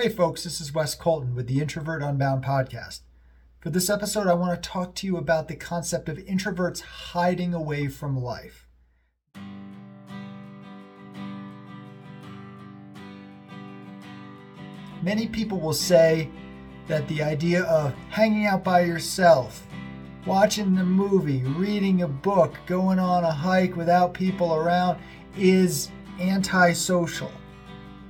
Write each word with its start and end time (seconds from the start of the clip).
Hey, 0.00 0.10
folks, 0.10 0.44
this 0.44 0.60
is 0.60 0.72
Wes 0.72 0.94
Colton 0.94 1.34
with 1.34 1.48
the 1.48 1.58
Introvert 1.58 2.04
Unbound 2.04 2.44
podcast. 2.44 3.00
For 3.58 3.70
this 3.70 3.90
episode, 3.90 4.28
I 4.28 4.34
want 4.34 4.54
to 4.62 4.68
talk 4.68 4.94
to 4.94 5.08
you 5.08 5.16
about 5.16 5.48
the 5.48 5.56
concept 5.56 6.08
of 6.08 6.18
introverts 6.18 6.82
hiding 6.82 7.52
away 7.52 7.88
from 7.88 8.16
life. 8.16 8.68
Many 15.02 15.26
people 15.26 15.58
will 15.58 15.72
say 15.72 16.30
that 16.86 17.08
the 17.08 17.20
idea 17.20 17.64
of 17.64 17.92
hanging 18.08 18.46
out 18.46 18.62
by 18.62 18.82
yourself, 18.82 19.66
watching 20.26 20.78
a 20.78 20.84
movie, 20.84 21.42
reading 21.42 22.02
a 22.02 22.08
book, 22.08 22.54
going 22.66 23.00
on 23.00 23.24
a 23.24 23.32
hike 23.32 23.74
without 23.74 24.14
people 24.14 24.54
around 24.54 25.00
is 25.36 25.90
antisocial. 26.20 27.32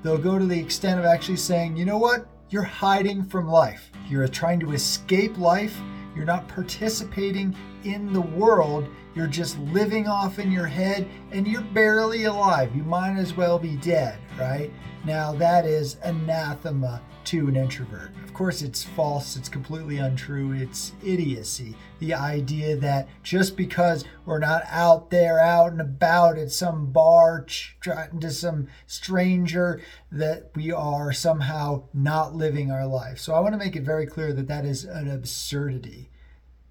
They'll 0.09 0.17
go 0.17 0.39
to 0.39 0.47
the 0.47 0.59
extent 0.59 0.99
of 0.99 1.05
actually 1.05 1.37
saying, 1.37 1.77
you 1.77 1.85
know 1.85 1.99
what? 1.99 2.27
You're 2.49 2.63
hiding 2.63 3.23
from 3.23 3.47
life. 3.47 3.91
You're 4.09 4.27
trying 4.27 4.59
to 4.61 4.73
escape 4.73 5.37
life. 5.37 5.79
You're 6.17 6.25
not 6.25 6.49
participating 6.49 7.55
in 7.85 8.13
the 8.13 8.21
world. 8.21 8.89
You're 9.15 9.27
just 9.27 9.59
living 9.59 10.07
off 10.07 10.39
in 10.39 10.53
your 10.53 10.67
head 10.67 11.09
and 11.33 11.47
you're 11.47 11.63
barely 11.63 12.25
alive. 12.25 12.75
You 12.75 12.85
might 12.85 13.17
as 13.17 13.35
well 13.35 13.59
be 13.59 13.77
dead, 13.77 14.19
right? 14.39 14.71
Now, 15.05 15.33
that 15.35 15.65
is 15.65 15.97
anathema 16.03 17.01
to 17.25 17.49
an 17.49 17.57
introvert. 17.57 18.11
Of 18.25 18.33
course, 18.33 18.63
it's 18.63 18.83
false, 18.83 19.37
it's 19.37 19.49
completely 19.49 19.99
untrue, 19.99 20.53
it's 20.53 20.93
idiocy. 21.05 21.77
The 21.99 22.15
idea 22.15 22.77
that 22.77 23.09
just 23.23 23.57
because 23.57 24.05
we're 24.25 24.39
not 24.39 24.63
out 24.71 25.11
there, 25.11 25.39
out 25.39 25.73
and 25.73 25.81
about 25.81 26.39
at 26.39 26.51
some 26.51 26.87
bar, 26.93 27.45
chatting 27.45 28.21
to 28.21 28.31
some 28.31 28.69
stranger, 28.87 29.83
that 30.11 30.51
we 30.55 30.73
are 30.73 31.13
somehow 31.13 31.83
not 31.93 32.35
living 32.35 32.71
our 32.71 32.87
life. 32.87 33.19
So, 33.19 33.35
I 33.35 33.41
want 33.41 33.53
to 33.53 33.59
make 33.59 33.77
it 33.77 33.83
very 33.83 34.07
clear 34.07 34.33
that 34.33 34.49
that 34.49 34.65
is 34.65 34.85
an 34.85 35.11
absurdity. 35.11 36.09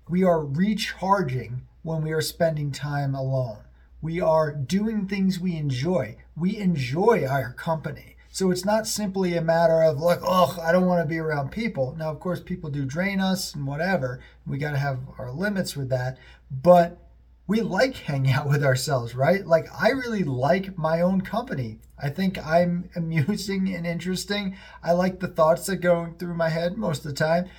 We 0.09 0.23
are 0.23 0.43
recharging 0.43 1.67
when 1.83 2.01
we 2.01 2.13
are 2.13 2.21
spending 2.21 2.71
time 2.71 3.13
alone. 3.13 3.59
We 4.01 4.21
are 4.21 4.53
doing 4.53 5.05
things 5.07 5.39
we 5.39 5.57
enjoy. 5.57 6.17
We 6.35 6.57
enjoy 6.57 7.25
our 7.25 7.51
company. 7.53 8.15
So 8.29 8.51
it's 8.51 8.63
not 8.63 8.87
simply 8.87 9.35
a 9.35 9.41
matter 9.41 9.81
of 9.81 9.99
like, 9.99 10.19
oh, 10.21 10.57
I 10.61 10.71
don't 10.71 10.85
want 10.85 11.01
to 11.01 11.09
be 11.09 11.17
around 11.17 11.51
people. 11.51 11.95
Now, 11.97 12.11
of 12.11 12.19
course, 12.19 12.39
people 12.39 12.69
do 12.69 12.85
drain 12.85 13.19
us 13.19 13.53
and 13.55 13.65
whatever. 13.65 14.21
We 14.45 14.57
got 14.57 14.71
to 14.71 14.77
have 14.77 14.99
our 15.17 15.31
limits 15.31 15.75
with 15.75 15.89
that. 15.89 16.17
But 16.51 16.99
we 17.47 17.61
like 17.61 17.95
hanging 17.95 18.31
out 18.31 18.47
with 18.47 18.63
ourselves, 18.63 19.15
right? 19.15 19.45
Like, 19.45 19.65
I 19.77 19.89
really 19.89 20.23
like 20.23 20.77
my 20.77 21.01
own 21.01 21.21
company. 21.21 21.79
I 21.97 22.09
think 22.09 22.37
I'm 22.45 22.89
amusing 22.95 23.73
and 23.73 23.87
interesting. 23.87 24.55
I 24.83 24.91
like 24.91 25.19
the 25.19 25.27
thoughts 25.27 25.65
that 25.65 25.77
go 25.77 26.13
through 26.19 26.35
my 26.35 26.49
head 26.49 26.77
most 26.77 27.05
of 27.05 27.11
the 27.11 27.17
time. 27.17 27.49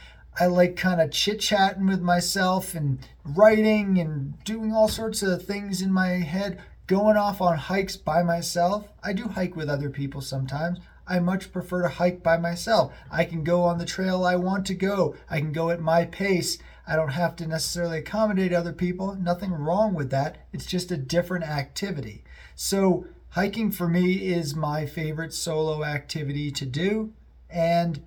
I 0.41 0.47
like 0.47 0.77
kind 0.77 1.01
of 1.01 1.11
chit 1.11 1.41
chatting 1.41 1.87
with 1.87 2.01
myself 2.01 2.75
and 2.75 3.01
writing 3.25 3.99
and 3.99 4.43
doing 4.45 4.73
all 4.73 4.87
sorts 4.87 5.23
of 5.23 5.43
things 5.43 5.83
in 5.83 5.93
my 5.93 6.09
head 6.09 6.61
going 6.87 7.17
off 7.17 7.41
on 7.41 7.57
hikes 7.57 7.97
by 7.97 8.23
myself. 8.23 8.89
I 9.03 9.13
do 9.13 9.29
hike 9.29 9.57
with 9.57 9.69
other 9.69 9.91
people 9.91 10.21
sometimes. 10.21 10.79
I 11.09 11.19
much 11.19 11.53
prefer 11.53 11.83
to 11.83 11.89
hike 11.89 12.23
by 12.23 12.37
myself. 12.37 12.93
I 13.11 13.25
can 13.25 13.43
go 13.43 13.63
on 13.63 13.79
the 13.79 13.85
trail 13.85 14.25
I 14.25 14.37
want 14.37 14.65
to 14.67 14.75
go. 14.75 15.17
I 15.29 15.41
can 15.41 15.53
go 15.53 15.71
at 15.71 15.81
my 15.81 16.05
pace. 16.05 16.59
I 16.87 16.95
don't 16.95 17.13
have 17.13 17.35
to 17.37 17.47
necessarily 17.47 17.99
accommodate 17.99 18.53
other 18.53 18.73
people. 18.73 19.17
Nothing 19.17 19.53
wrong 19.53 19.93
with 19.93 20.11
that. 20.11 20.39
It's 20.53 20.67
just 20.67 20.93
a 20.93 20.97
different 20.97 21.45
activity. 21.45 22.25
So, 22.55 23.07
hiking 23.31 23.71
for 23.71 23.89
me 23.89 24.29
is 24.29 24.55
my 24.55 24.87
favorite 24.87 25.35
solo 25.35 25.85
activity 25.85 26.51
to 26.53 26.65
do. 26.65 27.13
And 27.51 28.03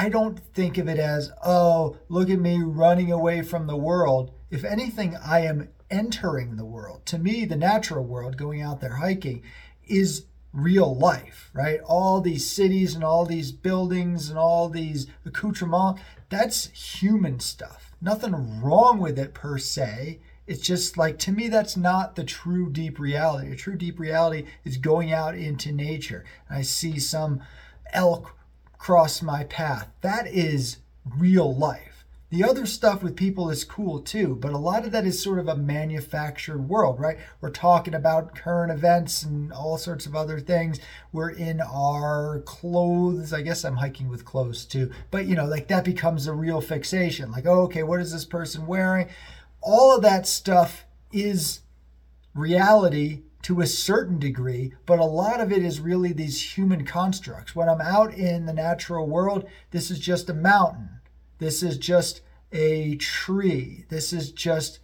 I 0.00 0.08
don't 0.08 0.38
think 0.38 0.78
of 0.78 0.88
it 0.88 1.00
as, 1.00 1.32
oh, 1.44 1.96
look 2.08 2.30
at 2.30 2.38
me 2.38 2.62
running 2.62 3.10
away 3.10 3.42
from 3.42 3.66
the 3.66 3.76
world. 3.76 4.30
If 4.48 4.64
anything, 4.64 5.16
I 5.16 5.40
am 5.40 5.70
entering 5.90 6.54
the 6.54 6.64
world. 6.64 7.04
To 7.06 7.18
me, 7.18 7.44
the 7.44 7.56
natural 7.56 8.04
world, 8.04 8.36
going 8.36 8.62
out 8.62 8.80
there 8.80 8.94
hiking, 8.94 9.42
is 9.88 10.26
real 10.52 10.96
life, 10.96 11.50
right? 11.52 11.80
All 11.80 12.20
these 12.20 12.48
cities 12.48 12.94
and 12.94 13.02
all 13.02 13.26
these 13.26 13.50
buildings 13.50 14.30
and 14.30 14.38
all 14.38 14.68
these 14.68 15.08
accoutrements, 15.26 16.00
that's 16.28 16.66
human 16.70 17.40
stuff. 17.40 17.92
Nothing 18.00 18.60
wrong 18.62 19.00
with 19.00 19.18
it 19.18 19.34
per 19.34 19.58
se. 19.58 20.20
It's 20.46 20.62
just 20.62 20.96
like, 20.96 21.18
to 21.18 21.32
me, 21.32 21.48
that's 21.48 21.76
not 21.76 22.14
the 22.14 22.24
true 22.24 22.70
deep 22.70 23.00
reality. 23.00 23.50
A 23.50 23.56
true 23.56 23.76
deep 23.76 23.98
reality 23.98 24.46
is 24.64 24.76
going 24.76 25.12
out 25.12 25.34
into 25.34 25.72
nature. 25.72 26.24
I 26.48 26.62
see 26.62 27.00
some 27.00 27.42
elk 27.92 28.37
cross 28.78 29.20
my 29.22 29.44
path. 29.44 29.88
That 30.00 30.26
is 30.26 30.78
real 31.04 31.54
life. 31.54 31.88
The 32.30 32.44
other 32.44 32.66
stuff 32.66 33.02
with 33.02 33.16
people 33.16 33.48
is 33.48 33.64
cool 33.64 34.00
too, 34.00 34.36
but 34.36 34.52
a 34.52 34.58
lot 34.58 34.84
of 34.84 34.92
that 34.92 35.06
is 35.06 35.22
sort 35.22 35.38
of 35.38 35.48
a 35.48 35.56
manufactured 35.56 36.68
world, 36.68 37.00
right? 37.00 37.16
We're 37.40 37.48
talking 37.48 37.94
about 37.94 38.34
current 38.34 38.70
events 38.70 39.22
and 39.22 39.50
all 39.50 39.78
sorts 39.78 40.04
of 40.04 40.14
other 40.14 40.38
things. 40.38 40.78
We're 41.10 41.30
in 41.30 41.62
our 41.62 42.42
clothes. 42.44 43.32
I 43.32 43.40
guess 43.40 43.64
I'm 43.64 43.76
hiking 43.76 44.10
with 44.10 44.26
clothes 44.26 44.66
too, 44.66 44.90
but 45.10 45.24
you 45.24 45.36
know, 45.36 45.46
like 45.46 45.68
that 45.68 45.86
becomes 45.86 46.26
a 46.26 46.34
real 46.34 46.60
fixation. 46.60 47.32
Like, 47.32 47.46
oh, 47.46 47.62
okay, 47.62 47.82
what 47.82 48.00
is 48.00 48.12
this 48.12 48.26
person 48.26 48.66
wearing? 48.66 49.08
All 49.62 49.96
of 49.96 50.02
that 50.02 50.26
stuff 50.26 50.84
is 51.10 51.60
reality 52.34 53.22
to 53.42 53.60
a 53.60 53.66
certain 53.66 54.18
degree, 54.18 54.72
but 54.84 54.98
a 54.98 55.04
lot 55.04 55.40
of 55.40 55.52
it 55.52 55.64
is 55.64 55.80
really 55.80 56.12
these 56.12 56.56
human 56.56 56.84
constructs. 56.84 57.54
When 57.54 57.68
I'm 57.68 57.80
out 57.80 58.12
in 58.12 58.46
the 58.46 58.52
natural 58.52 59.06
world, 59.06 59.46
this 59.70 59.90
is 59.90 60.00
just 60.00 60.28
a 60.28 60.34
mountain 60.34 60.98
this 61.38 61.62
is 61.62 61.78
just 61.78 62.20
a 62.52 62.96
tree. 62.96 63.84
This 63.88 64.12
is 64.12 64.32
just 64.32 64.80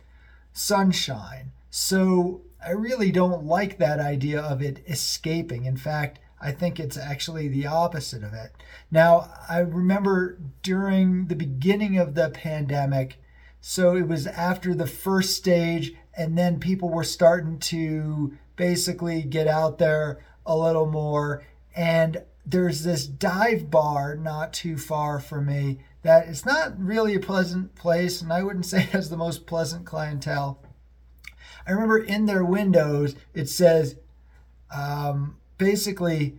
sunshine. 0.52 1.52
So 1.70 2.42
I 2.64 2.70
really 2.70 3.10
don't 3.10 3.44
like 3.44 3.78
that 3.78 4.00
idea 4.00 4.40
of 4.40 4.62
it 4.62 4.82
escaping. 4.88 5.64
In 5.64 5.76
fact, 5.76 6.20
I 6.40 6.52
think 6.52 6.78
it's 6.78 6.96
actually 6.96 7.48
the 7.48 7.66
opposite 7.66 8.22
of 8.22 8.32
it. 8.34 8.52
Now, 8.90 9.32
I 9.48 9.60
remember 9.60 10.38
during 10.62 11.26
the 11.26 11.36
beginning 11.36 11.98
of 11.98 12.14
the 12.14 12.30
pandemic, 12.30 13.20
so 13.60 13.96
it 13.96 14.06
was 14.06 14.26
after 14.26 14.74
the 14.74 14.86
first 14.86 15.36
stage, 15.36 15.94
and 16.16 16.36
then 16.38 16.60
people 16.60 16.90
were 16.90 17.04
starting 17.04 17.58
to 17.58 18.36
basically 18.56 19.22
get 19.22 19.48
out 19.48 19.78
there 19.78 20.24
a 20.46 20.56
little 20.56 20.86
more. 20.86 21.44
And 21.76 22.22
there's 22.46 22.84
this 22.84 23.06
dive 23.06 23.70
bar 23.70 24.16
not 24.16 24.52
too 24.52 24.76
far 24.76 25.18
from 25.18 25.46
me 25.46 25.80
that 26.02 26.28
it's 26.28 26.44
not 26.44 26.78
really 26.78 27.14
a 27.14 27.20
pleasant 27.20 27.74
place, 27.74 28.20
and 28.20 28.32
I 28.32 28.42
wouldn't 28.42 28.66
say 28.66 28.82
it 28.82 28.90
has 28.90 29.10
the 29.10 29.16
most 29.16 29.46
pleasant 29.46 29.86
clientele. 29.86 30.62
I 31.66 31.72
remember 31.72 31.98
in 31.98 32.26
their 32.26 32.44
windows 32.44 33.16
it 33.32 33.48
says 33.48 33.96
um, 34.74 35.38
basically 35.56 36.38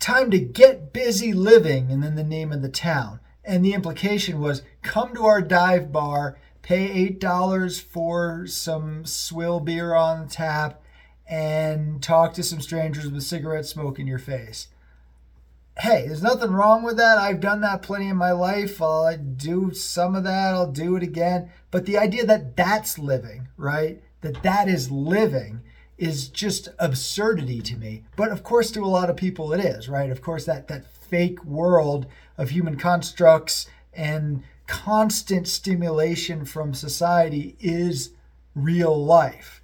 time 0.00 0.30
to 0.30 0.38
get 0.38 0.92
busy 0.92 1.32
living, 1.32 1.90
and 1.90 2.02
then 2.02 2.16
the 2.16 2.24
name 2.24 2.52
of 2.52 2.60
the 2.60 2.68
town. 2.68 3.20
And 3.44 3.64
the 3.64 3.74
implication 3.74 4.40
was 4.40 4.62
come 4.82 5.14
to 5.14 5.24
our 5.26 5.40
dive 5.40 5.92
bar, 5.92 6.38
pay 6.62 7.08
$8 7.10 7.80
for 7.80 8.46
some 8.46 9.04
swill 9.04 9.60
beer 9.60 9.94
on 9.94 10.28
tap, 10.28 10.82
and 11.28 12.02
talk 12.02 12.34
to 12.34 12.42
some 12.42 12.60
strangers 12.60 13.10
with 13.10 13.22
cigarette 13.22 13.66
smoke 13.66 13.98
in 13.98 14.06
your 14.06 14.18
face 14.18 14.68
hey, 15.80 16.06
there's 16.06 16.22
nothing 16.22 16.52
wrong 16.52 16.82
with 16.82 16.96
that. 16.96 17.18
I've 17.18 17.40
done 17.40 17.60
that 17.62 17.82
plenty 17.82 18.08
in 18.08 18.16
my 18.16 18.30
life. 18.30 18.80
I'll 18.80 19.16
do 19.16 19.72
some 19.74 20.14
of 20.14 20.24
that. 20.24 20.54
I'll 20.54 20.70
do 20.70 20.96
it 20.96 21.02
again. 21.02 21.50
But 21.70 21.86
the 21.86 21.98
idea 21.98 22.24
that 22.26 22.56
that's 22.56 22.98
living, 22.98 23.48
right? 23.56 24.02
That 24.20 24.42
that 24.42 24.68
is 24.68 24.90
living 24.90 25.60
is 25.98 26.28
just 26.28 26.68
absurdity 26.78 27.60
to 27.62 27.76
me. 27.76 28.04
But 28.16 28.30
of 28.30 28.42
course, 28.42 28.70
to 28.72 28.84
a 28.84 28.86
lot 28.86 29.10
of 29.10 29.16
people, 29.16 29.52
it 29.52 29.60
is, 29.60 29.88
right? 29.88 30.10
Of 30.10 30.22
course, 30.22 30.44
that 30.46 30.68
that 30.68 30.86
fake 30.86 31.44
world 31.44 32.06
of 32.38 32.50
human 32.50 32.76
constructs 32.76 33.66
and 33.92 34.42
constant 34.66 35.46
stimulation 35.46 36.44
from 36.44 36.72
society 36.72 37.56
is 37.60 38.10
real 38.54 39.04
life 39.04 39.60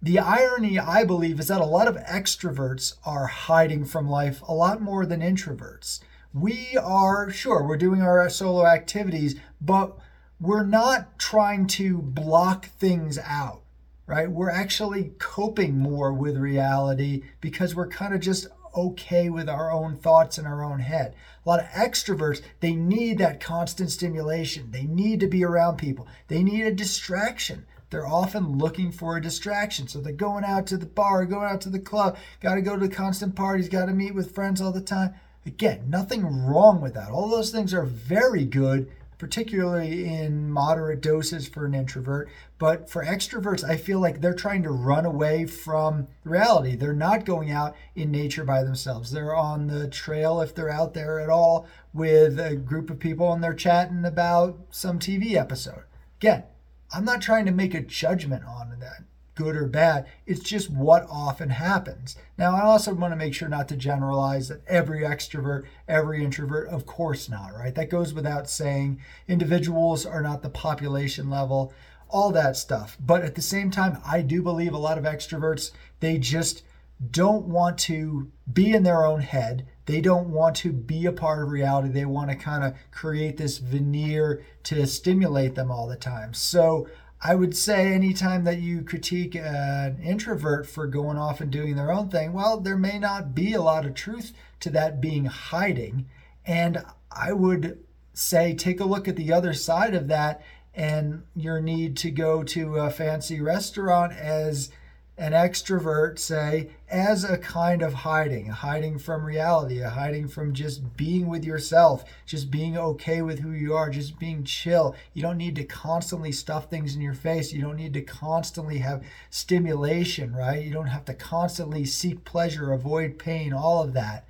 the 0.00 0.20
irony, 0.20 0.78
I 0.78 1.02
believe, 1.04 1.40
is 1.40 1.48
that 1.48 1.60
a 1.60 1.66
lot 1.66 1.88
of 1.88 1.96
extroverts 1.96 2.94
are 3.04 3.26
hiding 3.26 3.84
from 3.84 4.08
life 4.08 4.40
a 4.46 4.54
lot 4.54 4.80
more 4.80 5.04
than 5.04 5.20
introverts. 5.20 6.00
We 6.32 6.76
are, 6.80 7.30
sure, 7.30 7.66
we're 7.66 7.78
doing 7.78 8.00
our 8.00 8.28
solo 8.30 8.64
activities, 8.64 9.34
but 9.60 9.98
we're 10.40 10.64
not 10.64 11.18
trying 11.18 11.66
to 11.66 11.98
block 11.98 12.66
things 12.66 13.18
out, 13.18 13.62
right? 14.06 14.30
We're 14.30 14.50
actually 14.50 15.14
coping 15.18 15.78
more 15.78 16.12
with 16.12 16.36
reality 16.36 17.24
because 17.40 17.74
we're 17.74 17.88
kind 17.88 18.14
of 18.14 18.20
just 18.20 18.46
okay 18.76 19.28
with 19.28 19.48
our 19.48 19.72
own 19.72 19.96
thoughts 19.96 20.38
in 20.38 20.46
our 20.46 20.62
own 20.62 20.78
head. 20.78 21.16
A 21.44 21.48
lot 21.48 21.58
of 21.60 21.66
extroverts, 21.70 22.40
they 22.60 22.74
need 22.74 23.18
that 23.18 23.40
constant 23.40 23.90
stimulation. 23.90 24.70
They 24.70 24.84
need 24.84 25.18
to 25.20 25.26
be 25.26 25.44
around 25.44 25.78
people. 25.78 26.06
They 26.28 26.44
need 26.44 26.66
a 26.66 26.72
distraction 26.72 27.66
they're 27.90 28.06
often 28.06 28.58
looking 28.58 28.92
for 28.92 29.16
a 29.16 29.22
distraction. 29.22 29.88
So 29.88 30.00
they're 30.00 30.12
going 30.12 30.44
out 30.44 30.66
to 30.68 30.76
the 30.76 30.86
bar, 30.86 31.24
going 31.24 31.48
out 31.48 31.60
to 31.62 31.70
the 31.70 31.78
club, 31.78 32.16
got 32.40 32.54
to 32.54 32.62
go 32.62 32.76
to 32.76 32.88
constant 32.88 33.34
parties, 33.34 33.68
got 33.68 33.86
to 33.86 33.92
meet 33.92 34.14
with 34.14 34.34
friends 34.34 34.60
all 34.60 34.72
the 34.72 34.80
time. 34.80 35.14
Again, 35.46 35.84
nothing 35.88 36.46
wrong 36.46 36.80
with 36.80 36.94
that. 36.94 37.10
All 37.10 37.28
those 37.28 37.50
things 37.50 37.72
are 37.72 37.84
very 37.84 38.44
good 38.44 38.90
particularly 39.18 40.06
in 40.06 40.48
moderate 40.48 41.00
doses 41.00 41.48
for 41.48 41.66
an 41.66 41.74
introvert. 41.74 42.28
But 42.58 42.88
for 42.88 43.04
extroverts, 43.04 43.64
I 43.64 43.76
feel 43.76 43.98
like 44.00 44.20
they're 44.20 44.32
trying 44.32 44.62
to 44.62 44.70
run 44.70 45.04
away 45.04 45.44
from 45.44 46.06
reality. 46.24 46.76
They're 46.76 46.92
not 46.92 47.24
going 47.24 47.50
out 47.50 47.76
in 47.94 48.10
nature 48.10 48.44
by 48.44 48.62
themselves. 48.62 49.10
They're 49.10 49.34
on 49.34 49.66
the 49.66 49.88
trail, 49.88 50.40
if 50.40 50.54
they're 50.54 50.70
out 50.70 50.94
there 50.94 51.20
at 51.20 51.28
all, 51.28 51.66
with 51.92 52.38
a 52.38 52.56
group 52.56 52.90
of 52.90 53.00
people 53.00 53.32
and 53.32 53.42
they're 53.42 53.54
chatting 53.54 54.04
about 54.04 54.58
some 54.70 54.98
TV 54.98 55.34
episode. 55.34 55.82
Again, 56.20 56.44
I'm 56.92 57.04
not 57.04 57.22
trying 57.22 57.46
to 57.46 57.52
make 57.52 57.74
a 57.74 57.80
judgment 57.80 58.44
on 58.44 58.76
that 58.80 59.04
good 59.38 59.54
or 59.54 59.66
bad. 59.66 60.06
It's 60.26 60.40
just 60.40 60.68
what 60.68 61.06
often 61.08 61.50
happens. 61.50 62.16
Now, 62.36 62.56
I 62.56 62.62
also 62.62 62.92
want 62.92 63.12
to 63.12 63.16
make 63.16 63.34
sure 63.34 63.48
not 63.48 63.68
to 63.68 63.76
generalize 63.76 64.48
that 64.48 64.66
every 64.66 65.02
extrovert, 65.02 65.64
every 65.86 66.24
introvert, 66.24 66.68
of 66.68 66.86
course 66.86 67.28
not, 67.28 67.54
right? 67.54 67.74
That 67.74 67.88
goes 67.88 68.12
without 68.12 68.50
saying. 68.50 69.00
Individuals 69.28 70.04
are 70.04 70.22
not 70.22 70.42
the 70.42 70.48
population 70.48 71.30
level, 71.30 71.72
all 72.08 72.32
that 72.32 72.56
stuff. 72.56 72.96
But 72.98 73.22
at 73.22 73.36
the 73.36 73.42
same 73.42 73.70
time, 73.70 73.98
I 74.04 74.22
do 74.22 74.42
believe 74.42 74.72
a 74.72 74.78
lot 74.78 74.98
of 74.98 75.04
extroverts, 75.04 75.70
they 76.00 76.18
just 76.18 76.64
don't 77.12 77.46
want 77.46 77.78
to 77.78 78.32
be 78.52 78.72
in 78.72 78.82
their 78.82 79.04
own 79.04 79.20
head. 79.20 79.66
They 79.88 80.02
don't 80.02 80.28
want 80.28 80.54
to 80.56 80.70
be 80.70 81.06
a 81.06 81.12
part 81.12 81.42
of 81.42 81.48
reality. 81.48 81.88
They 81.88 82.04
want 82.04 82.28
to 82.28 82.36
kind 82.36 82.62
of 82.62 82.74
create 82.90 83.38
this 83.38 83.56
veneer 83.56 84.44
to 84.64 84.86
stimulate 84.86 85.54
them 85.54 85.70
all 85.70 85.88
the 85.88 85.96
time. 85.96 86.34
So 86.34 86.86
I 87.22 87.34
would 87.34 87.56
say 87.56 87.94
anytime 87.94 88.44
that 88.44 88.58
you 88.58 88.82
critique 88.82 89.34
an 89.34 89.98
introvert 90.02 90.66
for 90.66 90.86
going 90.86 91.16
off 91.16 91.40
and 91.40 91.50
doing 91.50 91.74
their 91.74 91.90
own 91.90 92.10
thing, 92.10 92.34
well, 92.34 92.60
there 92.60 92.76
may 92.76 92.98
not 92.98 93.34
be 93.34 93.54
a 93.54 93.62
lot 93.62 93.86
of 93.86 93.94
truth 93.94 94.34
to 94.60 94.68
that 94.70 95.00
being 95.00 95.24
hiding. 95.24 96.06
And 96.44 96.84
I 97.10 97.32
would 97.32 97.82
say 98.12 98.54
take 98.54 98.80
a 98.80 98.84
look 98.84 99.08
at 99.08 99.16
the 99.16 99.32
other 99.32 99.54
side 99.54 99.94
of 99.94 100.08
that 100.08 100.42
and 100.74 101.22
your 101.34 101.62
need 101.62 101.96
to 101.96 102.10
go 102.10 102.42
to 102.42 102.76
a 102.76 102.90
fancy 102.90 103.40
restaurant 103.40 104.12
as 104.12 104.68
an 105.18 105.32
extrovert, 105.32 106.16
say, 106.16 106.70
as 106.88 107.24
a 107.24 107.36
kind 107.36 107.82
of 107.82 107.92
hiding, 107.92 108.50
a 108.50 108.52
hiding 108.52 108.98
from 108.98 109.24
reality, 109.24 109.80
a 109.80 109.90
hiding 109.90 110.28
from 110.28 110.54
just 110.54 110.96
being 110.96 111.26
with 111.26 111.44
yourself, 111.44 112.04
just 112.24 112.52
being 112.52 112.78
okay 112.78 113.20
with 113.20 113.40
who 113.40 113.50
you 113.50 113.74
are, 113.74 113.90
just 113.90 114.16
being 114.20 114.44
chill. 114.44 114.94
You 115.12 115.22
don't 115.22 115.36
need 115.36 115.56
to 115.56 115.64
constantly 115.64 116.30
stuff 116.30 116.70
things 116.70 116.94
in 116.94 117.02
your 117.02 117.14
face. 117.14 117.52
You 117.52 117.60
don't 117.60 117.76
need 117.76 117.94
to 117.94 118.00
constantly 118.00 118.78
have 118.78 119.04
stimulation, 119.28 120.32
right? 120.36 120.64
You 120.64 120.72
don't 120.72 120.86
have 120.86 121.04
to 121.06 121.14
constantly 121.14 121.84
seek 121.84 122.24
pleasure, 122.24 122.72
avoid 122.72 123.18
pain, 123.18 123.52
all 123.52 123.82
of 123.82 123.94
that. 123.94 124.24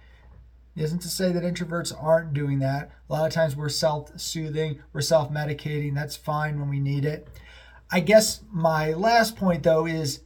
Isn't 0.75 1.01
to 1.01 1.09
say 1.09 1.33
that 1.33 1.43
introverts 1.43 1.93
aren't 2.03 2.33
doing 2.33 2.61
that. 2.61 2.91
A 3.11 3.13
lot 3.13 3.27
of 3.27 3.33
times 3.33 3.57
we're 3.57 3.69
self 3.69 4.19
soothing, 4.19 4.79
we're 4.95 5.01
self 5.03 5.31
medicating. 5.31 5.95
That's 5.95 6.17
fine 6.17 6.59
when 6.59 6.71
we 6.71 6.81
need 6.81 7.05
it. 7.05 7.29
I 7.91 8.01
guess 8.01 8.41
my 8.51 8.93
last 8.93 9.37
point, 9.37 9.65
though, 9.65 9.87
is 9.87 10.21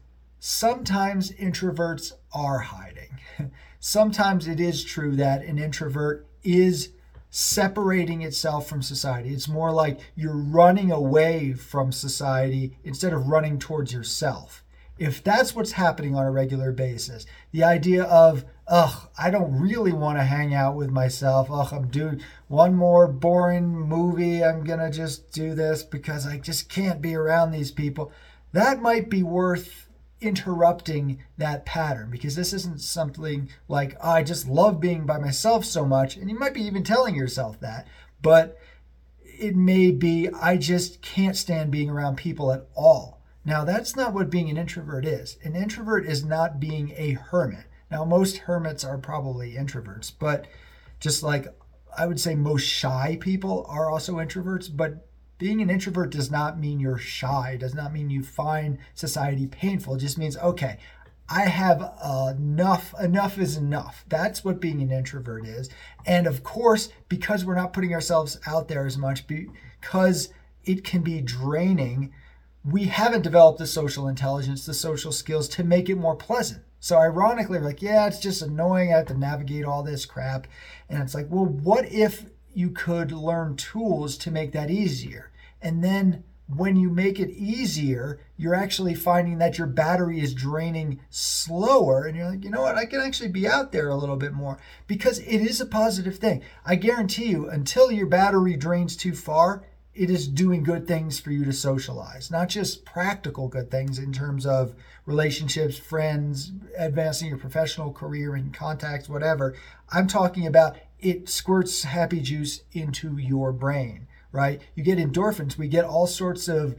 sometimes 0.44 1.30
introverts 1.30 2.14
are 2.32 2.58
hiding. 2.58 3.20
sometimes 3.78 4.48
it 4.48 4.58
is 4.58 4.82
true 4.82 5.14
that 5.14 5.44
an 5.44 5.56
introvert 5.56 6.26
is 6.42 6.88
separating 7.30 8.22
itself 8.22 8.66
from 8.66 8.82
society. 8.82 9.32
It's 9.32 9.46
more 9.46 9.70
like 9.70 10.00
you're 10.16 10.36
running 10.36 10.90
away 10.90 11.52
from 11.52 11.92
society 11.92 12.76
instead 12.82 13.12
of 13.12 13.28
running 13.28 13.60
towards 13.60 13.92
yourself. 13.92 14.64
If 14.98 15.22
that's 15.22 15.54
what's 15.54 15.70
happening 15.70 16.16
on 16.16 16.26
a 16.26 16.30
regular 16.32 16.72
basis, 16.72 17.24
the 17.52 17.62
idea 17.62 18.02
of, 18.02 18.44
ugh, 18.66 19.10
I 19.16 19.30
don't 19.30 19.60
really 19.60 19.92
want 19.92 20.18
to 20.18 20.24
hang 20.24 20.54
out 20.54 20.74
with 20.74 20.90
myself. 20.90 21.52
Ugh, 21.52 21.72
I'm 21.72 21.86
doing 21.86 22.20
one 22.48 22.74
more 22.74 23.06
boring 23.06 23.68
movie. 23.68 24.42
I'm 24.42 24.64
going 24.64 24.80
to 24.80 24.90
just 24.90 25.30
do 25.30 25.54
this 25.54 25.84
because 25.84 26.26
I 26.26 26.38
just 26.38 26.68
can't 26.68 27.00
be 27.00 27.14
around 27.14 27.52
these 27.52 27.70
people. 27.70 28.10
That 28.50 28.82
might 28.82 29.08
be 29.08 29.22
worth 29.22 29.88
interrupting 30.22 31.18
that 31.36 31.66
pattern 31.66 32.10
because 32.10 32.34
this 32.34 32.52
isn't 32.52 32.80
something 32.80 33.48
like 33.68 33.96
oh, 34.00 34.10
I 34.10 34.22
just 34.22 34.48
love 34.48 34.80
being 34.80 35.04
by 35.04 35.18
myself 35.18 35.64
so 35.64 35.84
much 35.84 36.16
and 36.16 36.30
you 36.30 36.38
might 36.38 36.54
be 36.54 36.62
even 36.62 36.84
telling 36.84 37.14
yourself 37.14 37.60
that 37.60 37.86
but 38.22 38.58
it 39.24 39.56
may 39.56 39.90
be 39.90 40.28
I 40.28 40.56
just 40.56 41.02
can't 41.02 41.36
stand 41.36 41.70
being 41.70 41.90
around 41.90 42.16
people 42.16 42.52
at 42.52 42.66
all. 42.74 43.20
Now 43.44 43.64
that's 43.64 43.96
not 43.96 44.14
what 44.14 44.30
being 44.30 44.48
an 44.48 44.56
introvert 44.56 45.04
is. 45.04 45.36
An 45.42 45.56
introvert 45.56 46.06
is 46.06 46.24
not 46.24 46.60
being 46.60 46.92
a 46.96 47.12
hermit. 47.12 47.64
Now 47.90 48.04
most 48.04 48.38
hermits 48.38 48.84
are 48.84 48.98
probably 48.98 49.54
introverts, 49.54 50.12
but 50.16 50.46
just 51.00 51.22
like 51.22 51.48
I 51.96 52.06
would 52.06 52.20
say 52.20 52.34
most 52.34 52.62
shy 52.62 53.18
people 53.20 53.66
are 53.68 53.90
also 53.90 54.14
introverts, 54.14 54.74
but 54.74 55.06
being 55.42 55.60
an 55.60 55.70
introvert 55.70 56.10
does 56.10 56.30
not 56.30 56.60
mean 56.60 56.78
you're 56.78 56.96
shy, 56.96 57.56
does 57.58 57.74
not 57.74 57.92
mean 57.92 58.08
you 58.08 58.22
find 58.22 58.78
society 58.94 59.48
painful. 59.48 59.96
It 59.96 59.98
just 59.98 60.16
means, 60.16 60.36
okay, 60.36 60.78
I 61.28 61.46
have 61.46 61.82
enough, 62.30 62.94
enough 63.02 63.38
is 63.38 63.56
enough. 63.56 64.04
That's 64.08 64.44
what 64.44 64.60
being 64.60 64.80
an 64.80 64.92
introvert 64.92 65.44
is. 65.44 65.68
And 66.06 66.28
of 66.28 66.44
course, 66.44 66.90
because 67.08 67.44
we're 67.44 67.56
not 67.56 67.72
putting 67.72 67.92
ourselves 67.92 68.38
out 68.46 68.68
there 68.68 68.86
as 68.86 68.96
much, 68.96 69.26
because 69.26 70.28
it 70.62 70.84
can 70.84 71.02
be 71.02 71.20
draining, 71.20 72.12
we 72.64 72.84
haven't 72.84 73.22
developed 73.22 73.58
the 73.58 73.66
social 73.66 74.06
intelligence, 74.06 74.64
the 74.64 74.72
social 74.72 75.10
skills 75.10 75.48
to 75.48 75.64
make 75.64 75.88
it 75.88 75.96
more 75.96 76.14
pleasant. 76.14 76.62
So 76.78 76.98
ironically, 76.98 77.58
we're 77.58 77.64
like, 77.64 77.82
yeah, 77.82 78.06
it's 78.06 78.20
just 78.20 78.42
annoying. 78.42 78.94
I 78.94 78.98
have 78.98 79.06
to 79.06 79.18
navigate 79.18 79.64
all 79.64 79.82
this 79.82 80.06
crap. 80.06 80.46
And 80.88 81.02
it's 81.02 81.16
like, 81.16 81.26
well, 81.28 81.46
what 81.46 81.86
if 81.86 82.26
you 82.54 82.70
could 82.70 83.10
learn 83.10 83.56
tools 83.56 84.16
to 84.18 84.30
make 84.30 84.52
that 84.52 84.70
easier? 84.70 85.30
And 85.62 85.82
then 85.82 86.24
when 86.48 86.76
you 86.76 86.90
make 86.90 87.18
it 87.18 87.30
easier, 87.30 88.20
you're 88.36 88.54
actually 88.54 88.94
finding 88.94 89.38
that 89.38 89.58
your 89.58 89.66
battery 89.66 90.20
is 90.20 90.34
draining 90.34 91.00
slower. 91.08 92.04
And 92.04 92.16
you're 92.16 92.30
like, 92.30 92.44
you 92.44 92.50
know 92.50 92.62
what? 92.62 92.76
I 92.76 92.84
can 92.84 93.00
actually 93.00 93.30
be 93.30 93.46
out 93.46 93.72
there 93.72 93.88
a 93.88 93.96
little 93.96 94.16
bit 94.16 94.32
more 94.32 94.58
because 94.86 95.18
it 95.20 95.40
is 95.40 95.60
a 95.60 95.66
positive 95.66 96.18
thing. 96.18 96.42
I 96.64 96.74
guarantee 96.74 97.26
you, 97.26 97.48
until 97.48 97.90
your 97.90 98.06
battery 98.06 98.56
drains 98.56 98.96
too 98.96 99.14
far, 99.14 99.64
it 99.94 100.08
is 100.08 100.26
doing 100.26 100.62
good 100.62 100.88
things 100.88 101.20
for 101.20 101.30
you 101.30 101.44
to 101.44 101.52
socialize, 101.52 102.30
not 102.30 102.48
just 102.48 102.84
practical 102.84 103.48
good 103.48 103.70
things 103.70 103.98
in 103.98 104.10
terms 104.10 104.46
of 104.46 104.74
relationships, 105.04 105.76
friends, 105.76 106.50
advancing 106.78 107.28
your 107.28 107.36
professional 107.36 107.92
career 107.92 108.34
and 108.34 108.54
contacts, 108.54 109.08
whatever. 109.08 109.54
I'm 109.90 110.06
talking 110.06 110.46
about 110.46 110.76
it 110.98 111.28
squirts 111.28 111.82
happy 111.82 112.20
juice 112.20 112.62
into 112.72 113.18
your 113.18 113.52
brain 113.52 114.06
right? 114.32 114.60
You 114.74 114.82
get 114.82 114.98
endorphins. 114.98 115.56
We 115.56 115.68
get 115.68 115.84
all 115.84 116.06
sorts 116.06 116.48
of 116.48 116.74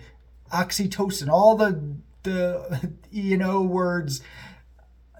oxytocin, 0.51 1.29
all 1.29 1.55
the 1.55 1.98
the 2.24 2.93
you 3.12 3.38
know 3.38 3.62
words, 3.62 4.22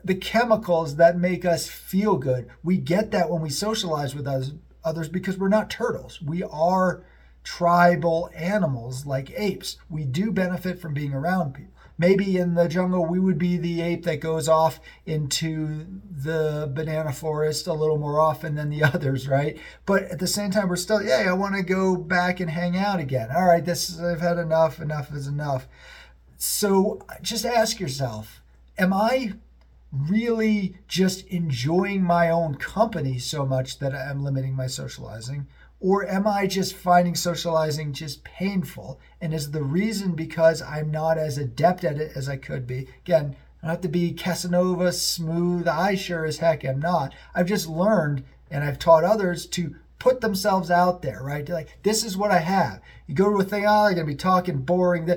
the 0.04 0.16
chemicals 0.16 0.98
that 0.98 1.18
make 1.18 1.46
us 1.46 1.68
feel 1.68 2.18
good. 2.18 2.50
We 2.64 2.78
get 2.78 3.12
that 3.12 3.30
when 3.30 3.42
we 3.42 3.50
socialize 3.50 4.16
with 4.16 4.28
us, 4.28 4.52
others 4.84 5.10
because 5.10 5.38
we're 5.38 5.50
not 5.50 5.70
turtles. 5.70 6.22
We 6.22 6.44
are 6.44 7.04
tribal 7.44 8.30
animals 8.36 9.06
like 9.06 9.32
apes. 9.38 9.78
We 9.90 10.06
do 10.06 10.32
benefit 10.32 10.80
from 10.80 10.94
being 10.94 11.14
around 11.14 11.54
people 11.54 11.74
maybe 11.98 12.38
in 12.38 12.56
the 12.56 12.68
jungle 12.68 13.06
we 13.06 13.20
would 13.20 13.38
be 13.38 13.58
the 13.58 13.82
ape 13.82 14.04
that 14.04 14.20
goes 14.20 14.48
off 14.48 14.80
into 15.06 15.86
the 16.12 16.70
banana 16.74 17.12
forest 17.12 17.68
a 17.68 17.74
little 17.74 17.98
more 17.98 18.20
often 18.20 18.56
than 18.56 18.70
the 18.70 18.84
others, 18.94 19.28
right? 19.28 19.58
But 19.86 20.04
at 20.04 20.20
the 20.20 20.28
same 20.28 20.52
time, 20.52 20.70
we're 20.70 20.76
still, 20.76 21.04
yeah, 21.04 21.26
I 21.28 21.34
want 21.34 21.56
to 21.56 21.64
go 21.64 21.96
back 21.96 22.40
and 22.40 22.50
hang 22.50 22.78
out 22.78 23.00
again. 23.00 23.30
All 23.36 23.46
right, 23.46 23.64
this 23.64 23.90
is, 23.90 24.02
I've 24.02 24.22
had 24.22 24.38
enough. 24.38 24.80
Enough 24.80 25.14
is 25.14 25.28
enough. 25.28 25.68
So 26.38 27.00
just 27.22 27.46
ask 27.46 27.80
yourself, 27.80 28.42
am 28.78 28.94
I 28.94 29.34
really 29.92 30.76
just 30.88 31.26
enjoying 31.28 32.04
my 32.04 32.30
own 32.30 32.56
company 32.56 33.20
so 33.20 33.46
much 33.46 33.80
that 33.80 33.94
I'm 33.94 34.24
limiting 34.24 34.56
my 34.56 34.68
socializing? 34.68 35.48
Or 35.84 36.08
am 36.08 36.26
I 36.26 36.48
just 36.48 36.76
finding 36.76 37.14
socializing 37.14 37.92
just 37.92 38.24
painful? 38.24 39.02
And 39.20 39.34
is 39.34 39.52
the 39.52 39.64
reason 39.64 40.14
because 40.14 40.62
I'm 40.62 40.90
not 40.90 41.18
as 41.18 41.38
adept 41.38 41.84
at 41.84 41.98
it 41.98 42.14
as 42.16 42.30
I 42.30 42.38
could 42.38 42.66
be? 42.66 42.88
Again, 43.06 43.36
I 43.62 43.68
don't 43.68 43.72
have 43.72 43.82
to 43.82 43.90
be 43.90 44.14
Casanova 44.14 44.94
smooth. 44.94 45.68
I 45.68 45.96
sure 45.96 46.24
as 46.24 46.38
heck 46.38 46.64
am 46.64 46.80
not. 46.80 47.14
I've 47.36 47.48
just 47.48 47.68
learned 47.68 48.24
and 48.50 48.64
I've 48.64 48.80
taught 48.80 49.04
others 49.04 49.46
to 49.48 49.76
put 50.00 50.22
themselves 50.22 50.72
out 50.72 51.02
there, 51.02 51.22
right? 51.22 51.48
Like, 51.50 51.78
this 51.84 52.06
is 52.06 52.16
what 52.16 52.32
I 52.32 52.40
have. 52.40 52.80
You 53.06 53.14
go 53.14 53.30
to 53.30 53.40
a 53.40 53.44
thing, 53.44 53.66
oh, 53.68 53.84
they're 53.84 53.94
going 53.94 54.08
to 54.08 54.14
be 54.14 54.16
talking 54.16 54.60
boring. 54.60 55.10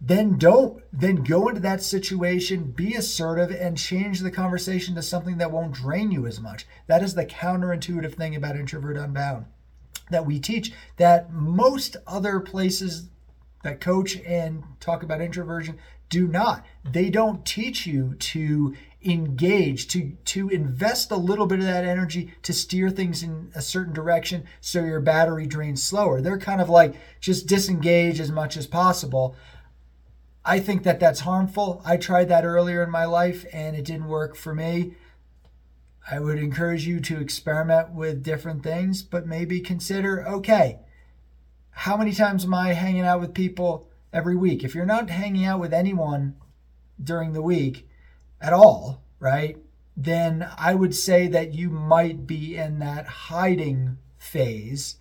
Then 0.00 0.38
don't 0.38 0.80
then 0.92 1.24
go 1.24 1.48
into 1.48 1.60
that 1.62 1.82
situation 1.82 2.70
be 2.70 2.94
assertive 2.94 3.50
and 3.50 3.76
change 3.76 4.20
the 4.20 4.30
conversation 4.30 4.94
to 4.94 5.02
something 5.02 5.38
that 5.38 5.50
won't 5.50 5.72
drain 5.72 6.12
you 6.12 6.24
as 6.24 6.38
much 6.38 6.68
that 6.86 7.02
is 7.02 7.16
the 7.16 7.26
counterintuitive 7.26 8.14
thing 8.14 8.36
about 8.36 8.54
introvert 8.54 8.96
unbound 8.96 9.46
that 10.10 10.26
we 10.26 10.38
teach 10.38 10.72
that 10.96 11.32
most 11.32 11.96
other 12.06 12.40
places 12.40 13.08
that 13.62 13.80
coach 13.80 14.16
and 14.20 14.62
talk 14.80 15.02
about 15.02 15.20
introversion 15.20 15.78
do 16.08 16.26
not. 16.26 16.64
They 16.90 17.10
don't 17.10 17.44
teach 17.44 17.86
you 17.86 18.14
to 18.14 18.74
engage 19.04 19.86
to 19.88 20.16
to 20.24 20.48
invest 20.48 21.10
a 21.12 21.16
little 21.16 21.46
bit 21.46 21.60
of 21.60 21.64
that 21.66 21.84
energy 21.84 22.34
to 22.42 22.52
steer 22.52 22.90
things 22.90 23.22
in 23.22 23.50
a 23.54 23.62
certain 23.62 23.92
direction 23.92 24.44
so 24.60 24.84
your 24.84 25.00
battery 25.00 25.46
drains 25.46 25.82
slower. 25.82 26.20
They're 26.20 26.38
kind 26.38 26.60
of 26.60 26.68
like 26.68 26.94
just 27.20 27.46
disengage 27.46 28.20
as 28.20 28.32
much 28.32 28.56
as 28.56 28.66
possible. 28.66 29.36
I 30.44 30.60
think 30.60 30.82
that 30.82 30.98
that's 30.98 31.20
harmful. 31.20 31.82
I 31.84 31.96
tried 31.96 32.28
that 32.28 32.44
earlier 32.44 32.82
in 32.82 32.90
my 32.90 33.04
life 33.04 33.44
and 33.52 33.76
it 33.76 33.84
didn't 33.84 34.08
work 34.08 34.34
for 34.34 34.54
me 34.54 34.94
i 36.10 36.18
would 36.18 36.38
encourage 36.38 36.86
you 36.86 37.00
to 37.00 37.20
experiment 37.20 37.90
with 37.90 38.22
different 38.22 38.62
things 38.62 39.02
but 39.02 39.26
maybe 39.26 39.60
consider 39.60 40.26
okay 40.26 40.78
how 41.70 41.96
many 41.96 42.12
times 42.12 42.44
am 42.44 42.54
i 42.54 42.72
hanging 42.72 43.04
out 43.04 43.20
with 43.20 43.34
people 43.34 43.88
every 44.12 44.36
week 44.36 44.64
if 44.64 44.74
you're 44.74 44.86
not 44.86 45.10
hanging 45.10 45.44
out 45.44 45.60
with 45.60 45.72
anyone 45.72 46.34
during 47.02 47.32
the 47.32 47.42
week 47.42 47.88
at 48.40 48.52
all, 48.52 49.02
right? 49.20 49.56
Then 49.96 50.48
I 50.56 50.74
would 50.74 50.94
say 50.94 51.26
that 51.28 51.54
you 51.54 51.70
might 51.70 52.26
be 52.26 52.56
in 52.56 52.78
that 52.78 53.06
hiding 53.06 53.98
phase, 54.16 54.96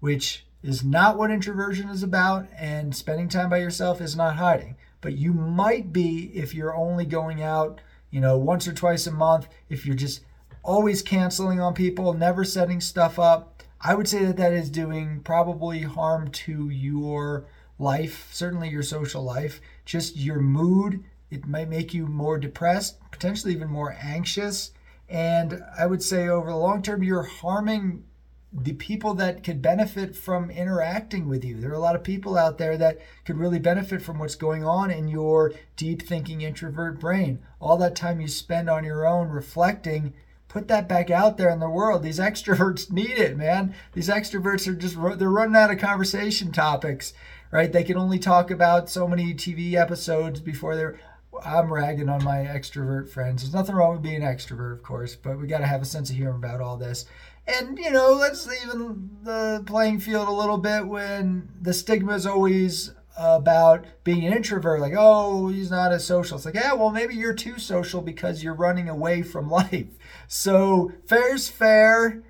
which 0.00 0.46
is 0.62 0.84
not 0.84 1.16
what 1.16 1.30
introversion 1.30 1.88
is 1.88 2.02
about, 2.02 2.48
and 2.56 2.94
spending 2.94 3.28
time 3.28 3.50
by 3.50 3.58
yourself 3.58 4.00
is 4.00 4.16
not 4.16 4.36
hiding. 4.36 4.76
But 5.00 5.16
you 5.16 5.32
might 5.32 5.92
be 5.92 6.30
if 6.34 6.54
you're 6.54 6.74
only 6.74 7.04
going 7.04 7.42
out, 7.42 7.80
you 8.10 8.20
know, 8.20 8.36
once 8.36 8.66
or 8.68 8.72
twice 8.72 9.06
a 9.06 9.12
month, 9.12 9.48
if 9.68 9.86
you're 9.86 9.96
just 9.96 10.20
always 10.62 11.02
canceling 11.02 11.60
on 11.60 11.74
people, 11.74 12.12
never 12.14 12.44
setting 12.44 12.80
stuff 12.80 13.18
up. 13.18 13.62
I 13.80 13.94
would 13.94 14.08
say 14.08 14.24
that 14.24 14.36
that 14.36 14.52
is 14.52 14.70
doing 14.70 15.20
probably 15.24 15.82
harm 15.82 16.30
to 16.30 16.68
your 16.68 17.46
life, 17.78 18.28
certainly 18.32 18.68
your 18.68 18.82
social 18.82 19.24
life, 19.24 19.60
just 19.84 20.16
your 20.16 20.40
mood 20.40 21.02
it 21.32 21.46
might 21.46 21.70
make 21.70 21.94
you 21.94 22.06
more 22.06 22.36
depressed, 22.36 22.98
potentially 23.10 23.54
even 23.54 23.68
more 23.68 23.96
anxious. 24.02 24.72
And 25.08 25.64
I 25.78 25.86
would 25.86 26.02
say 26.02 26.28
over 26.28 26.50
the 26.50 26.56
long 26.56 26.82
term, 26.82 27.02
you're 27.02 27.22
harming 27.22 28.04
the 28.52 28.74
people 28.74 29.14
that 29.14 29.42
could 29.42 29.62
benefit 29.62 30.14
from 30.14 30.50
interacting 30.50 31.26
with 31.26 31.42
you. 31.42 31.58
There 31.58 31.70
are 31.70 31.74
a 31.74 31.78
lot 31.78 31.96
of 31.96 32.04
people 32.04 32.36
out 32.36 32.58
there 32.58 32.76
that 32.76 32.98
could 33.24 33.38
really 33.38 33.58
benefit 33.58 34.02
from 34.02 34.18
what's 34.18 34.34
going 34.34 34.62
on 34.62 34.90
in 34.90 35.08
your 35.08 35.54
deep 35.76 36.02
thinking 36.02 36.42
introvert 36.42 37.00
brain. 37.00 37.38
All 37.60 37.78
that 37.78 37.96
time 37.96 38.20
you 38.20 38.28
spend 38.28 38.68
on 38.68 38.84
your 38.84 39.06
own 39.06 39.28
reflecting, 39.30 40.12
put 40.52 40.68
that 40.68 40.86
back 40.86 41.10
out 41.10 41.38
there 41.38 41.48
in 41.48 41.60
the 41.60 41.70
world. 41.70 42.02
These 42.02 42.18
extroverts 42.18 42.90
need 42.92 43.18
it, 43.18 43.36
man. 43.36 43.74
These 43.94 44.08
extroverts 44.08 44.68
are 44.68 44.74
just 44.74 44.96
they're 45.18 45.30
running 45.30 45.56
out 45.56 45.70
of 45.70 45.78
conversation 45.78 46.52
topics, 46.52 47.14
right? 47.50 47.72
They 47.72 47.84
can 47.84 47.96
only 47.96 48.18
talk 48.18 48.50
about 48.50 48.90
so 48.90 49.08
many 49.08 49.34
TV 49.34 49.74
episodes 49.74 50.40
before 50.40 50.76
they're 50.76 51.00
I'm 51.44 51.72
ragging 51.72 52.10
on 52.10 52.22
my 52.22 52.38
extrovert 52.38 53.08
friends. 53.08 53.42
There's 53.42 53.54
nothing 53.54 53.74
wrong 53.74 53.94
with 53.94 54.02
being 54.02 54.22
an 54.22 54.36
extrovert, 54.36 54.74
of 54.74 54.82
course, 54.82 55.16
but 55.16 55.40
we 55.40 55.46
got 55.46 55.58
to 55.58 55.66
have 55.66 55.80
a 55.80 55.86
sense 55.86 56.10
of 56.10 56.16
humor 56.16 56.34
about 56.34 56.60
all 56.60 56.76
this. 56.76 57.06
And, 57.46 57.78
you 57.78 57.90
know, 57.90 58.12
let's 58.12 58.46
even 58.62 59.10
the 59.22 59.62
playing 59.66 60.00
field 60.00 60.28
a 60.28 60.32
little 60.32 60.58
bit 60.58 60.86
when 60.86 61.48
the 61.60 61.72
stigma 61.72 62.14
is 62.14 62.26
always 62.26 62.92
about 63.22 63.84
being 64.02 64.26
an 64.26 64.32
introvert. 64.32 64.80
Like, 64.80 64.94
oh, 64.96 65.48
he's 65.48 65.70
not 65.70 65.92
as 65.92 66.04
social. 66.04 66.36
It's 66.36 66.44
like, 66.44 66.56
yeah, 66.56 66.72
well, 66.72 66.90
maybe 66.90 67.14
you're 67.14 67.34
too 67.34 67.58
social 67.58 68.02
because 68.02 68.42
you're 68.42 68.54
running 68.54 68.88
away 68.88 69.22
from 69.22 69.48
life. 69.62 69.86
So, 70.26 70.92
fair's 71.06 71.48
fair, 71.48 72.22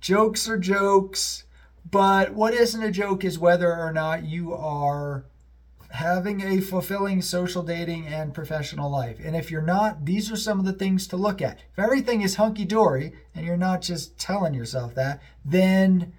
jokes 0.00 0.48
are 0.48 0.58
jokes. 0.58 1.44
But 1.88 2.34
what 2.34 2.54
isn't 2.54 2.82
a 2.82 2.90
joke 2.90 3.24
is 3.24 3.38
whether 3.38 3.74
or 3.76 3.92
not 3.92 4.24
you 4.24 4.52
are 4.54 5.24
having 5.90 6.40
a 6.40 6.60
fulfilling 6.60 7.20
social 7.20 7.62
dating 7.62 8.06
and 8.06 8.32
professional 8.32 8.90
life. 8.90 9.18
And 9.22 9.36
if 9.36 9.50
you're 9.50 9.60
not, 9.60 10.06
these 10.06 10.32
are 10.32 10.36
some 10.36 10.58
of 10.58 10.64
the 10.64 10.72
things 10.72 11.06
to 11.08 11.16
look 11.16 11.42
at. 11.42 11.58
If 11.72 11.78
everything 11.78 12.22
is 12.22 12.36
hunky 12.36 12.64
dory 12.64 13.12
and 13.34 13.44
you're 13.44 13.58
not 13.58 13.82
just 13.82 14.18
telling 14.18 14.54
yourself 14.54 14.94
that, 14.94 15.20
then 15.44 16.14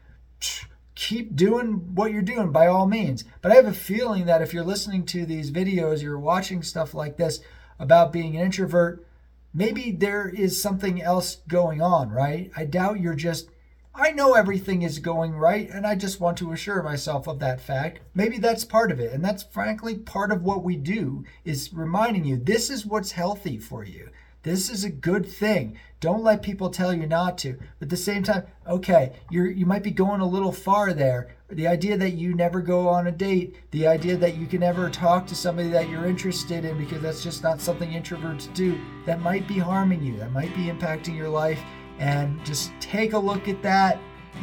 keep 0.96 1.36
doing 1.36 1.96
what 1.96 2.12
you're 2.12 2.22
doing 2.22 2.52
by 2.52 2.68
all 2.68 2.88
means. 2.88 3.24
But 3.42 3.52
I 3.52 3.56
have 3.56 3.66
a 3.66 3.74
feeling 3.74 4.26
that 4.26 4.42
if 4.42 4.54
you're 4.54 4.64
listening 4.64 5.06
to 5.08 5.26
these 5.26 5.52
videos, 5.52 6.02
you're 6.02 6.20
watching 6.20 6.64
stuff 6.64 6.94
like 6.94 7.18
this 7.18 7.40
about 7.80 8.14
being 8.14 8.36
an 8.36 8.44
introvert, 8.44 9.06
maybe 9.54 9.92
there 9.92 10.30
is 10.30 10.62
something 10.62 11.02
else 11.02 11.38
going 11.48 11.82
on, 11.82 12.10
right? 12.10 12.52
I 12.56 12.66
doubt 12.66 13.00
you're 13.00 13.16
just 13.16 13.50
I 13.96 14.10
know 14.10 14.34
everything 14.34 14.82
is 14.82 14.98
going 14.98 15.34
right, 15.34 15.70
and 15.70 15.86
I 15.86 15.94
just 15.94 16.20
want 16.20 16.36
to 16.40 16.52
assure 16.52 16.82
myself 16.82 17.28
of 17.28 17.38
that 17.40 17.62
fact. 17.62 18.00
Maybe 18.16 18.40
that's 18.40 18.66
part 18.66 18.92
of 18.92 19.00
it, 19.00 19.14
and 19.14 19.24
that's 19.24 19.44
frankly 19.44 19.96
part 19.96 20.32
of 20.32 20.42
what 20.42 20.64
we 20.64 20.76
do 20.78 21.26
is 21.46 21.72
reminding 21.72 22.26
you 22.26 22.38
this 22.38 22.72
is 22.72 22.88
what's 22.88 23.12
healthy 23.12 23.60
for 23.60 23.84
you. 23.84 24.10
This 24.44 24.70
is 24.70 24.84
a 24.84 24.90
good 24.90 25.26
thing. 25.26 25.80
Don't 26.02 26.22
let 26.22 26.42
people 26.42 26.70
tell 26.70 26.94
you 26.94 27.08
not 27.08 27.38
to. 27.40 27.54
But 27.80 27.86
at 27.86 27.90
the 27.90 27.98
same 27.98 28.24
time, 28.24 28.44
okay, 28.68 29.14
you're 29.32 29.50
you 29.50 29.66
might 29.66 29.84
be 29.84 29.92
going 29.92 30.20
a 30.20 30.28
little 30.28 30.52
far 30.52 30.92
there. 30.92 31.30
The 31.50 31.68
idea 31.68 31.98
that 31.98 32.12
you 32.12 32.36
never 32.36 32.60
go 32.60 32.90
on 32.90 33.08
a 33.08 33.12
date, 33.12 33.56
the 33.72 33.88
idea 33.88 34.18
that 34.18 34.36
you 34.36 34.46
can 34.46 34.60
never 34.60 34.90
talk 34.90 35.26
to 35.28 35.36
somebody 35.36 35.70
that 35.70 35.88
you're 35.88 36.06
interested 36.06 36.66
in 36.66 36.78
because 36.78 37.02
that's 37.02 37.24
just 37.24 37.42
not 37.42 37.62
something 37.62 37.90
introverts 37.92 38.54
do, 38.54 38.78
that 39.06 39.22
might 39.22 39.48
be 39.48 39.58
harming 39.58 40.04
you. 40.04 40.18
That 40.18 40.34
might 40.34 40.54
be 40.54 40.66
impacting 40.66 41.16
your 41.16 41.30
life 41.30 41.62
and 42.00 42.44
just 42.46 42.74
take 42.82 43.14
a 43.14 43.18
look 43.18 43.48
at 43.48 43.64
that. 43.64 43.98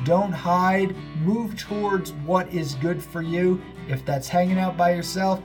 Don't 0.04 0.33
hide. 0.33 0.97
Move 1.19 1.59
towards 1.59 2.12
what 2.25 2.49
is 2.54 2.75
good 2.76 3.02
for 3.02 3.21
you. 3.21 3.61
If 3.87 4.07
that's 4.07 4.28
hanging 4.28 4.59
out 4.59 4.78
by 4.78 4.95
yourself, 4.95 5.42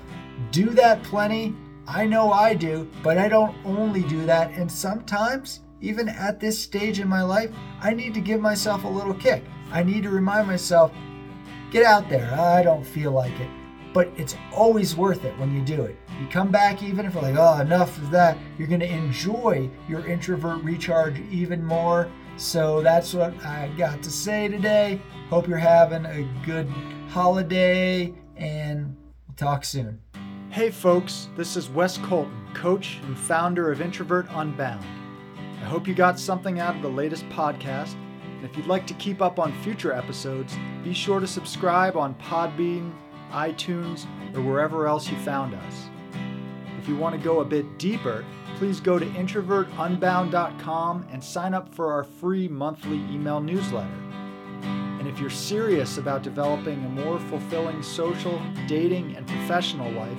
do 0.52 0.70
that 0.70 1.04
plenty. 1.04 1.54
I 1.88 2.06
know 2.06 2.32
I 2.32 2.54
do, 2.54 2.89
but 3.04 3.18
I 3.18 3.27
don't 3.27 3.56
only 3.65 4.04
do 4.04 4.25
that. 4.25 4.51
And 4.51 4.72
sometimes, 4.72 5.62
even 5.82 6.10
at 6.10 6.39
this 6.39 6.60
stage 6.60 7.00
in 7.00 7.08
my 7.08 7.22
life, 7.22 7.51
I 7.82 7.94
need 7.94 8.13
to 8.15 8.22
give 8.22 8.42
myself 8.42 8.84
a 8.84 8.88
little 8.88 9.13
kick. 9.13 9.44
I 9.72 9.84
need 9.84 10.04
to 10.04 10.10
remind 10.10 10.48
myself 10.48 10.92
get 11.72 11.86
out 11.86 12.10
there. 12.10 12.34
I 12.34 12.63
don't 12.63 12.86
feel 12.86 13.12
like 13.12 13.38
it 13.39 13.50
but 13.96 14.10
it's 14.18 14.36
always 14.51 14.94
worth 14.94 15.24
it 15.24 15.39
when 15.39 15.56
you 15.56 15.62
do 15.62 15.84
it. 15.84 15.98
You 16.20 16.27
come 16.27 16.51
back, 16.51 16.84
even 16.84 17.06
if 17.06 17.13
you're 17.13 17.24
like, 17.24 17.38
oh, 17.38 17.62
enough 17.62 17.98
of 17.98 18.12
that, 18.12 18.38
you're 18.58 18.68
going 18.68 18.82
to 18.82 18.92
enjoy 18.92 19.70
your 19.88 20.06
introvert 20.06 20.62
recharge 20.65 21.18
even 21.32 21.63
more. 21.63 22.12
So 22.36 22.82
that's 22.82 23.13
what 23.13 23.34
I 23.46 23.72
got 23.77 24.04
to 24.04 24.12
say 24.12 24.50
today. 24.50 25.01
Hope 25.30 25.48
you're 25.48 25.58
having 25.58 26.06
a 26.06 26.30
good 26.46 26.68
holiday 27.08 28.13
and 28.36 28.98
we'll 29.30 29.38
talk 29.38 29.63
soon. 29.63 30.01
Hey, 30.56 30.72
folks, 30.72 31.28
this 31.36 31.58
is 31.58 31.70
Wes 31.70 31.98
Colton, 31.98 32.34
coach 32.54 33.00
and 33.04 33.20
founder 33.20 33.74
of 33.74 33.82
Introvert 33.82 34.26
Unbound. 34.30 34.86
I 35.36 35.66
hope 35.66 35.86
you 35.86 35.94
got 35.94 36.18
something 36.18 36.62
out 36.62 36.78
of 36.78 36.82
the 36.82 36.88
latest 36.88 37.28
podcast. 37.28 37.96
And 38.24 38.46
if 38.46 38.56
you'd 38.56 38.66
like 38.66 38.88
to 38.88 38.94
keep 38.94 39.22
up 39.22 39.38
on 39.38 39.52
future 39.64 39.92
episodes, 39.92 40.56
be 40.82 40.94
sure 40.94 41.20
to 41.20 41.28
subscribe 41.28 41.98
on 41.98 42.16
Podbean 42.16 42.94
iTunes, 43.32 44.06
or 44.34 44.44
wherever 44.44 44.88
else 44.88 45.10
you 45.10 45.18
found 45.18 45.56
us. 45.56 45.90
If 46.80 46.88
you 46.88 46.96
want 46.96 47.18
to 47.18 47.22
go 47.22 47.42
a 47.42 47.46
bit 47.46 47.78
deeper, 47.78 48.24
please 48.56 48.80
go 48.80 48.98
to 48.98 49.06
introvertunbound.com 49.06 51.08
and 51.12 51.22
sign 51.22 51.54
up 51.54 51.76
for 51.76 51.92
our 51.92 52.06
free 52.06 52.48
monthly 52.48 53.00
email 53.14 53.42
newsletter. 53.42 53.92
And 55.06 55.14
if 55.14 55.20
you're 55.20 55.30
serious 55.30 56.00
about 56.00 56.24
developing 56.24 56.84
a 56.84 56.90
more 56.90 57.20
fulfilling 57.20 57.84
social, 57.84 58.42
dating, 58.68 59.16
and 59.16 59.28
professional 59.28 59.92
life, 59.92 60.18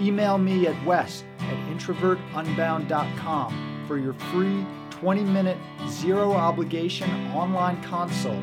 email 0.00 0.38
me 0.38 0.66
at 0.66 0.86
wes 0.86 1.22
at 1.40 1.76
introvertunbound.com 1.76 3.84
for 3.86 3.98
your 3.98 4.14
free 4.14 4.64
20 4.88 5.24
minute, 5.24 5.58
zero 5.86 6.32
obligation 6.32 7.10
online 7.32 7.82
consult 7.82 8.42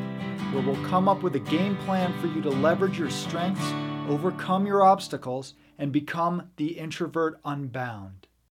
where 0.52 0.62
we'll 0.62 0.86
come 0.86 1.08
up 1.08 1.24
with 1.24 1.34
a 1.34 1.40
game 1.40 1.76
plan 1.78 2.16
for 2.20 2.28
you 2.28 2.40
to 2.40 2.50
leverage 2.50 2.96
your 2.96 3.10
strengths 3.10 3.72
overcome 4.10 4.66
your 4.66 4.82
obstacles, 4.82 5.54
and 5.78 5.92
become 5.92 6.50
the 6.56 6.78
introvert 6.78 7.40
unbound. 7.44 8.26